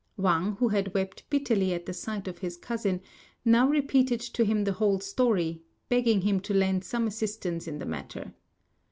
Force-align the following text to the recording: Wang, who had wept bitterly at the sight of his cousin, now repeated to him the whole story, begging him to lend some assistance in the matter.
Wang, 0.17 0.55
who 0.55 0.69
had 0.69 0.95
wept 0.95 1.29
bitterly 1.29 1.75
at 1.75 1.85
the 1.85 1.93
sight 1.93 2.27
of 2.27 2.39
his 2.39 2.57
cousin, 2.57 3.01
now 3.45 3.67
repeated 3.69 4.19
to 4.19 4.43
him 4.43 4.63
the 4.63 4.73
whole 4.73 4.99
story, 4.99 5.61
begging 5.89 6.21
him 6.21 6.39
to 6.39 6.55
lend 6.55 6.83
some 6.83 7.05
assistance 7.05 7.67
in 7.67 7.77
the 7.77 7.85
matter. 7.85 8.33